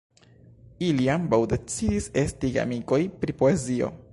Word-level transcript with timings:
Ili 0.87 1.05
ambaŭ 1.15 1.39
decidis 1.51 2.09
esti 2.23 2.51
geamikoj 2.57 3.03
pri 3.23 3.37
poezio. 3.43 3.93